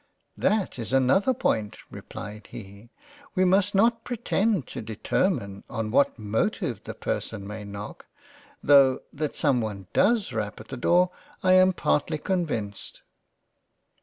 "That 0.47 0.79
is 0.79 0.93
another 0.93 1.31
point 1.31 1.77
(replied 1.91 2.47
he;) 2.47 2.89
We 3.35 3.45
must 3.45 3.75
not 3.75 4.03
pretend 4.03 4.65
to 4.69 4.81
determine 4.81 5.63
on 5.69 5.91
what 5.91 6.17
motive 6.17 6.85
the 6.85 6.95
person 6.95 7.45
may 7.45 7.65
knock— 7.65 8.07
tho' 8.63 9.03
that 9.13 9.35
someone 9.35 9.85
does 9.93 10.33
rap 10.33 10.59
at 10.59 10.69
the 10.69 10.75
door, 10.77 11.11
I 11.43 11.53
am 11.53 11.71
partly 11.73 12.17
convinced." 12.17 13.03